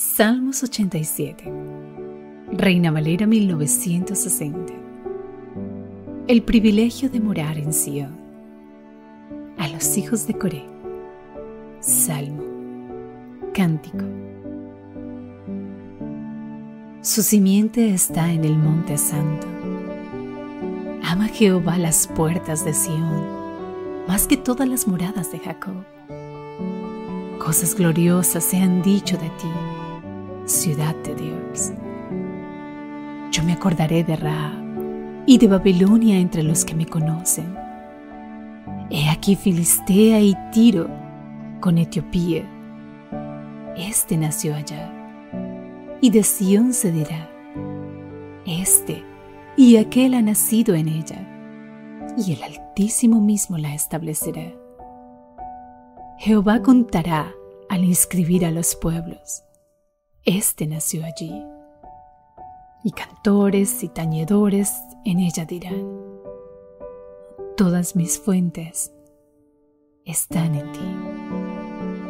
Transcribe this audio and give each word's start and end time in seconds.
Salmos 0.00 0.62
87. 0.62 1.44
Reina 2.52 2.90
Valera 2.90 3.26
1960. 3.26 4.72
El 6.26 6.42
privilegio 6.42 7.10
de 7.10 7.20
morar 7.20 7.58
en 7.58 7.74
Sion. 7.74 8.16
A 9.58 9.68
los 9.68 9.98
hijos 9.98 10.26
de 10.26 10.38
Coré. 10.38 10.64
Salmo. 11.80 12.42
Cántico. 13.52 14.06
Su 17.02 17.22
simiente 17.22 17.92
está 17.92 18.32
en 18.32 18.46
el 18.46 18.56
monte 18.56 18.96
santo. 18.96 19.46
Ama 21.02 21.28
Jehová 21.28 21.76
las 21.76 22.06
puertas 22.06 22.64
de 22.64 22.72
Sión, 22.72 24.06
más 24.08 24.26
que 24.26 24.38
todas 24.38 24.66
las 24.66 24.88
moradas 24.88 25.30
de 25.30 25.40
Jacob. 25.40 25.84
Cosas 27.38 27.74
gloriosas 27.74 28.42
se 28.42 28.56
han 28.56 28.80
dicho 28.80 29.18
de 29.18 29.28
ti 29.28 29.48
ciudad 30.50 30.96
de 30.96 31.14
Dios. 31.14 31.72
Yo 33.30 33.44
me 33.44 33.52
acordaré 33.52 34.02
de 34.02 34.16
Ra 34.16 34.52
y 35.24 35.38
de 35.38 35.46
Babilonia 35.46 36.18
entre 36.18 36.42
los 36.42 36.64
que 36.64 36.74
me 36.74 36.86
conocen. 36.86 37.56
He 38.90 39.08
aquí 39.08 39.36
Filistea 39.36 40.20
y 40.20 40.36
Tiro 40.52 40.90
con 41.60 41.78
Etiopía. 41.78 42.44
Este 43.76 44.16
nació 44.16 44.56
allá, 44.56 44.92
y 46.00 46.10
de 46.10 46.24
Sión 46.24 46.74
se 46.74 46.90
dirá, 46.90 47.30
este 48.44 49.04
y 49.56 49.76
aquel 49.76 50.14
ha 50.14 50.22
nacido 50.22 50.74
en 50.74 50.88
ella, 50.88 51.26
y 52.16 52.32
el 52.32 52.42
Altísimo 52.42 53.20
mismo 53.20 53.56
la 53.56 53.74
establecerá. 53.74 54.52
Jehová 56.18 56.60
contará 56.60 57.32
al 57.68 57.84
inscribir 57.84 58.44
a 58.44 58.50
los 58.50 58.74
pueblos 58.74 59.44
este 60.24 60.66
nació 60.66 61.04
allí. 61.04 61.32
Y 62.82 62.92
cantores 62.92 63.82
y 63.82 63.88
tañedores 63.88 64.72
en 65.04 65.20
ella 65.20 65.44
dirán, 65.44 66.00
todas 67.56 67.94
mis 67.94 68.18
fuentes 68.18 68.92
están 70.04 70.54
en 70.54 70.72
ti. 70.72 71.09